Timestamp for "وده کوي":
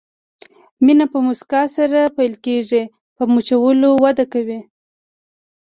4.03-4.59